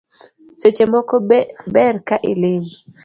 [0.59, 1.15] Seche moko
[1.73, 2.65] ber ka iling